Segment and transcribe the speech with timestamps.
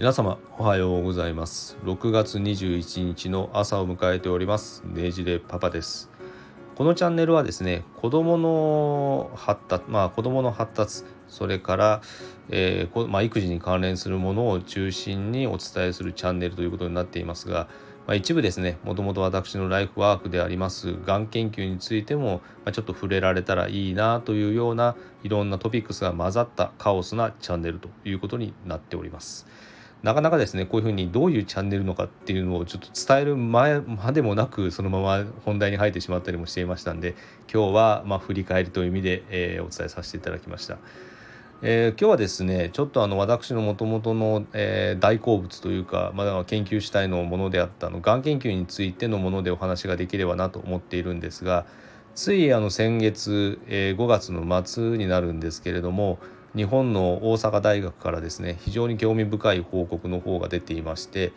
[0.00, 1.76] 皆様おはようございます。
[1.84, 4.82] 6月21日の朝を迎えております。
[4.86, 6.08] ネジレパパです。
[6.74, 12.00] このチャンネルはですね子供の発達まあ子供の発達それから、
[12.48, 17.68] えーまあ、育児に関連するものを中心にお伝えするチャンネルということになっていますが、
[18.06, 29.46] まあ、一部ですねもともと私のライフワークでありますがん研究についても、まあ、ちょっと触れられたらいいなというようないろんなトピックスが混ざったカオスなチャンネルということになっております。
[30.02, 37.14] なかなかですねこういうふうにどういうチャンネルのかっていうのをちょっと伝える前までもなくそのまま本題に入ってしまったりもしていましたんで
[37.52, 40.78] 今日はま振り返りという意味で、えー、お伝えさせていただきました。
[41.62, 51.66] えー、今日はですねちょっとあの私のもともとの、えー、大好物というか、まだ研究主体のものであったのがん研究についてのものでお話ができればなと思っているんですが
[52.14, 56.18] ついあの先月、えー、5月の末になるんですけれども
[56.56, 61.32] 日本の大阪大学からですね非常に興味深い報告の方が出ていまして、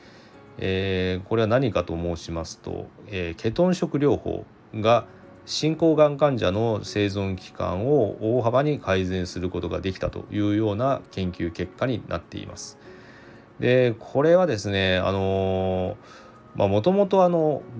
[0.58, 5.06] えー、これは何かと申しますと、えー、ケトン食療法が
[5.46, 12.78] 進行がん患者の生存期間を大幅に改善することができたというような研究結果になっています。
[13.60, 15.98] でこれはですねあの
[16.56, 17.18] もともと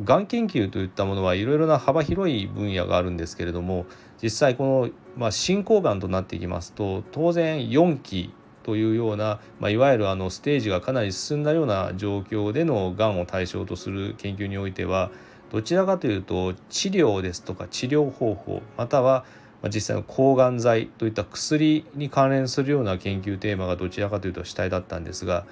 [0.04, 3.86] がん研究といったものはいろいろな幅広い分野があるんですけれども
[4.22, 15.12] 実際この、まあ、進行がんとなっていきますと当然4期というような、まあ、いわゆるあのステージがかなり進んだような状況でのがんを対象とする研究においては
[15.52, 19.26] どちらかというと治療ですとか治療方法または
[19.70, 25.46] 実際の抗がん剤といった薬に関連するような研究テーマがどちらかというと主体だったんですが、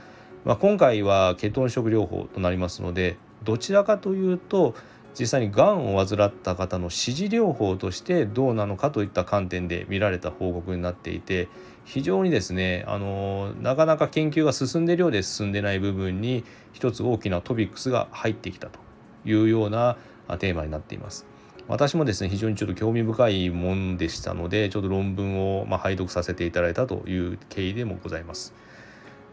[0.44, 4.74] まあ、今回はケトン食療法となりますのでどちらかというと
[5.18, 11.50] 実際にがんを患った方の支持療法としてどうなのかといった観点で見られた報告になっていて
[11.84, 18.80] 非常にですねあのなかなか研究が進んでいるようで進んでない部分に一つ大きなトピックスが入ってきたと
[19.26, 19.98] いうような
[20.40, 21.26] テーマになっています。
[21.68, 28.54] 私もですね非常にちょっと興味深いもんでしたのでちょっと論文をま拝読させていただいたという経緯でもございます。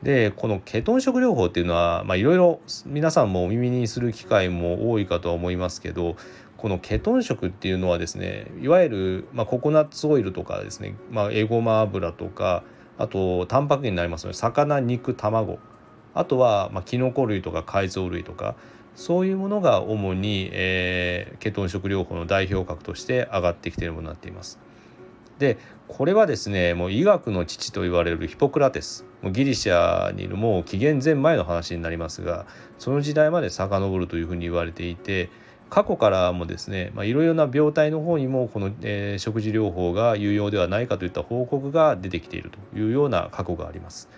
[0.02, 6.16] でこのケトン食療法っていうのはいろいろ皆さんもお耳にする機会も多いかとは思いますけど
[6.56, 12.62] このケトン食っていうのはですねいわゆる、まあ、ココナッツオイルとかですね、まあ、エゴマ油とか
[12.96, 15.58] あとタンパク源になりますので魚肉卵
[16.14, 18.56] あとは、まあ、キノコ類とか海藻類とか
[18.96, 24.58] そういうものが主に、えー、ケトン食療法の代表格として上がってきているものになっています。
[25.38, 32.46] でこれはですねもう医学の父と言われるヒポクラテスもうギリシャにいるもう紀元前前の話になりますが
[32.78, 35.30] その時代まで遡るというふうに言われていて
[35.70, 44.08] 過去からもですねいろいろな病態の方にもこの、えー、食事療法が有用ではないかといった報告が出てきているというような過去があります。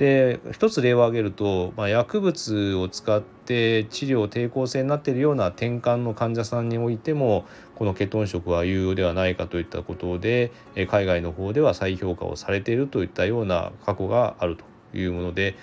[0.00, 7.44] で一つ例を挙げると、まあ、薬物を使って治療抵抗性になっているような転換の患者さんにおいても
[7.74, 10.52] このケトン食は有用ではないかといったことで
[10.88, 14.64] 海外の方では再評価をされているといったような過去があると
[14.96, 15.54] いうもので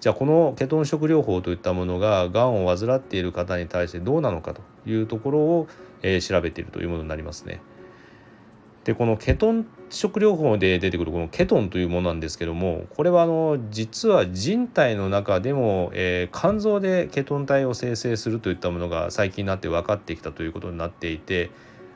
[0.00, 5.68] じゃあこのケトン食療法といったものががんを患っている方に対してどうなのかというところを、
[6.02, 7.60] え調べているというものになりますね。
[8.86, 21.50] でこのケトン食療法で出てくるこのケトンというものなんですけどもこれはあの実は人体の中でも、えー、肝臓でケトン体を生成するといったものが最近になって分かってきたということになっていて、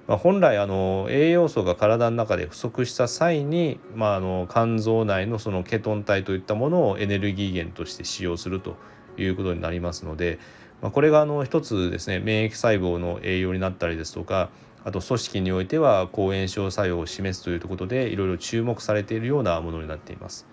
[0.08, 8.74] まあ、本来あの栄養素が体の中で不足した際に、まあ、あの肝臓内のそのケトン体といったものをエネルギー源として使用すると
[9.16, 10.40] いうことになりますので、
[10.82, 14.50] まあ、これがあの一つですね免疫細胞の栄養になったりですとか
[14.84, 20.46] あと組織においては抗炎症作用を示すということでいろいろ注目されているようなものになっています。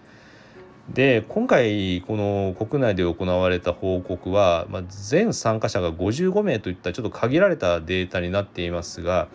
[0.93, 9.27] で今回この国内で行われた報告は、まあ、全参加者が55名といったちょっと限られたデータになっていますが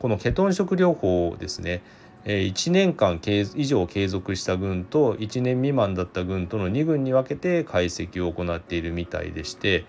[0.00, 1.82] このケトン食療法ですね
[2.24, 3.20] 1年間
[3.54, 9.84] 以上継続した群と1年未満だった群との2群に分けて解析を行っているみたいでして、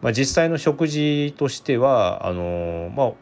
[0.00, 3.12] まあ、実際の食事としてはあの、まあ、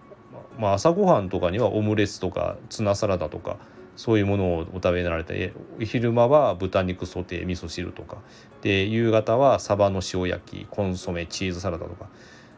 [0.58, 3.58] まあ、朝ごはんとかにはオムレツとかツナサラダとか
[3.96, 8.18] そういうものをお食べになられて昼間は豚肉ソテー味噌汁とか
[8.62, 12.08] で夕方はサバの塩焼きコンソメチーズサラダとか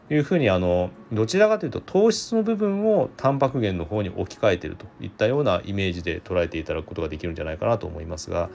[0.09, 8.49] いうふうにあのどちらかというと糖質の部分をタンパク源の方に置き換えてるといったようなイメージで捉えていただくことができるんじゃないかなと思いますが、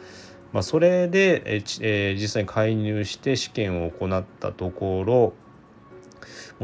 [0.52, 5.32] まあ、それでえ、え実際に介入して試験を行ったところ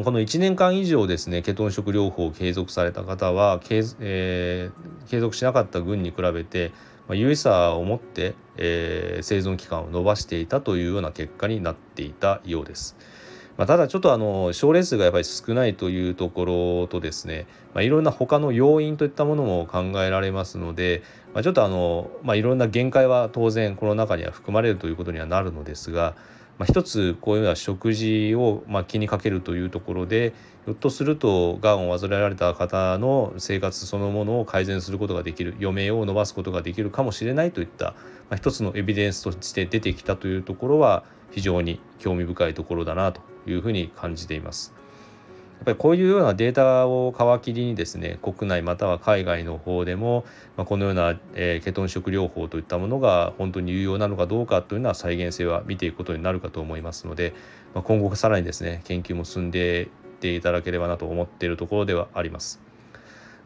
[0.05, 6.73] この1年間以上ですねケトン食療法を継続された方は継,、えー、継続しなかった群に比べて
[7.09, 12.97] まあ、有意差を持って、えー、生存期間を延ばしていたというような結果になっていたようです。
[13.57, 21.03] まあ、ただちょっとあの症例数がやっぱり少ないというところとですね、まあ、いろんな他の要因といったものも考えられますので、
[21.33, 26.17] まあ、ちょっとあの、まあ、いろんな限界は当然この中には含まれるということにはなるのですが、
[26.59, 30.33] まあ、一つこういうような食事をま気にかけるというところで
[30.65, 37.95] ひょっとするとがんを患われた方の生活そのものを改善することができる余命を延ばすことができるかもしれないといった、ま
[38.31, 44.75] あ、一つのエビデンスとして出てきたというところは非常に興味深いところだなというふうに感じています。
[45.57, 50.25] やっぱりこういうようなデータを皮切りにですね国内または海外の方でも、
[50.57, 57.35] ま、このような、え、ケトン食療法といったものが本当に有用なのかどうかというのは再現性は見ていくことになるかと思いますので、
[57.75, 59.89] ま、今後さらにですね研究も進んでいっ
[60.21, 62.61] ていただければなと思っているところではあります。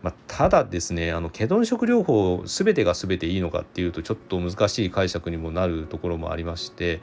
[0.03, 7.01] まあ、ただですねあのケトン食療法全てが全ていいのかっていうとちょっと難しい解釈にもなるところもありまして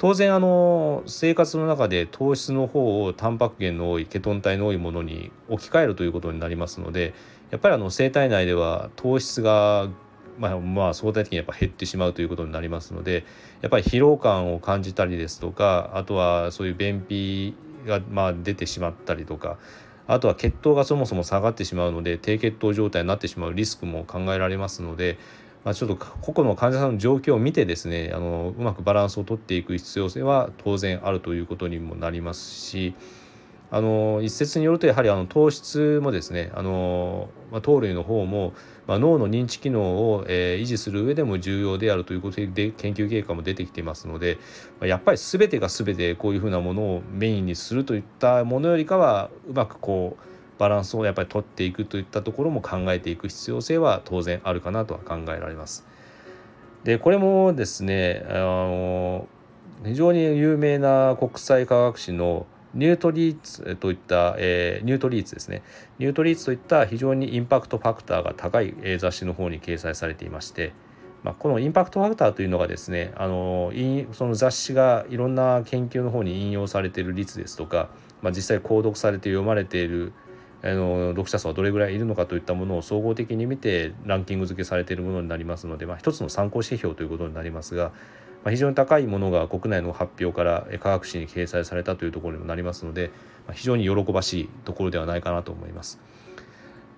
[0.00, 7.12] 当然あの生活の中で糖質の方をタンパク源の多いケトン体の多いものに置き換えるということになりますので
[7.50, 9.90] やっぱりあの生体内では糖質が
[10.38, 13.26] まあ、まあ相対的にやっぱ減ってしまうということになりますので
[13.60, 17.54] やっぱり疲労感を感じたりですとかあとはそういう便秘
[17.84, 19.58] がまあ出てしまったりとか
[20.06, 25.18] あとは血糖がそもそも下がってしまうので低血糖状態になってしまうリスクも考えられますので
[25.64, 32.94] まあ、ちょっと個々の患者さんの状況を見てですねあのうまくバランスをとっていく必要性は当然あるということにもなりますし
[33.72, 38.52] あの一説によるとやはりあの糖質もですねあの、まあ、糖類の方も、
[38.88, 44.38] まあ、脳の認知機能を、えー、維持する上でも重要であるということで研究結果も出てきていますので
[44.80, 50.29] まやっぱり全てが全てこういうふうなものをメインにするといったものよりかはうまくこう
[50.60, 55.86] バランスをやっぱり取っていくといったところも考えていく必要性は当然あるかなとは考えられます。
[56.84, 59.26] でこれもですねあの
[59.84, 65.62] 非常に有名な国際科学誌のニュートリーツといった、えー、ニュートリーツですね
[65.98, 70.72] ニュートリーツといった非常にインパクトファクターが高い、え、雑誌の方に掲載されていまして、
[71.22, 73.72] まあ、このインパクトファクターというのがですねあの
[74.12, 77.88] その雑誌がいろんな研究の方に引用されている率ですとか、
[78.20, 80.12] まあ、実際購読されて読まれている
[80.62, 87.92] あの読者数はどれぐらいいるのかといったものを総合的に見てランキング付けされているものになりますので、まあ、一つの参考指標ということになりますが、
[88.44, 93.10] まあ、非常に高いものが国内の発表から科学誌に掲載されたというところにもなりますので、
[93.46, 95.98] まあ、非常に喜ばしいところではないかなと思います。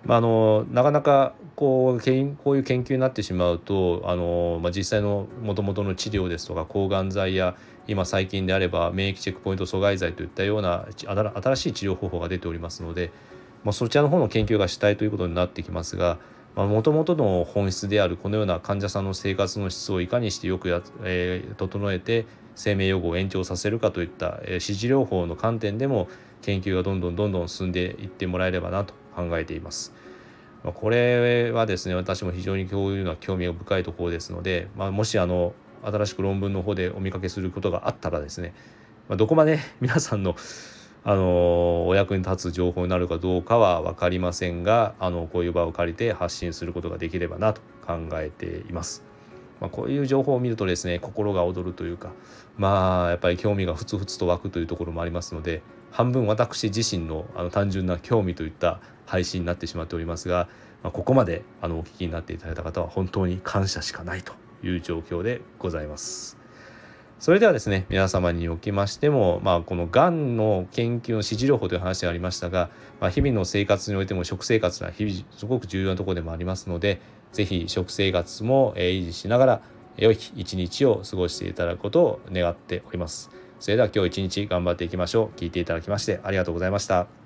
[0.05, 2.01] まあ、あのなかなかこう
[2.43, 7.55] こういう研究になってしまうとあの、まあ、実際のもともとの治療ですとか抗がん剤や
[7.87, 13.13] 今最近であれば免疫チェックポイント阻害剤といったような新しい治療方法が出ておりますので、
[13.65, 16.19] まあ、そちらの方の研究がしたいということになってきますが
[16.55, 26.09] もともとの本質であるこのような患者さんの生活の質をいかにしてよくや、えー、整えて生命予後を延長させるかといった、えー、支持療法の観点でも
[26.43, 29.95] 研究がどんどんどんどん進んでいってもらえればなと考えています。
[30.63, 38.55] まあ、これはですね私も非常にこういうのは興味深いところですので、まあ、もしあの新しく論文の方でお見かけすることがあったらですね、
[39.09, 40.37] まあ、どこまで皆さんの
[41.05, 49.05] あのお役に立つ情報になるかどうかは分かりませんがあのこういう場を借りて発信することができればなと考えています。
[49.61, 52.11] まあ、こういう情報を見るとですね心が躍るというか
[52.57, 60.49] まあやっぱり興味がふつふつと湧くというところもありますので半分私自身のあの単純な興味といった配信になってしまっておりますが、
[60.83, 64.33] まあ、ここまであのお聞きになっていただいた方は本当に感謝しかないと
[64.65, 66.42] いう状況でございます。
[67.23, 72.69] それではですね皆様におきましても、まあ、このがんの研究の指示療法という話がありましたが、
[73.01, 77.01] まあ、日々の生活においても食生活は日々すごく重要なところでもありますので
[77.33, 79.63] 是非食生活も維持しながら
[79.99, 83.31] 良い一日を過ごしていただくことを願っております。
[83.61, 85.39] それでは今日一日頑張っていきましょう。
[85.39, 87.22] 聞いていただきましてありがとうございました。